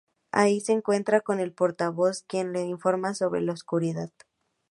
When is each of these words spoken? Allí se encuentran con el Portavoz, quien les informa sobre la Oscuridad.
Allí 0.31 0.61
se 0.61 0.71
encuentran 0.73 1.21
con 1.23 1.39
el 1.39 1.53
Portavoz, 1.53 2.23
quien 2.23 2.53
les 2.53 2.65
informa 2.65 3.13
sobre 3.13 3.41
la 3.41 3.53
Oscuridad. 3.53 4.09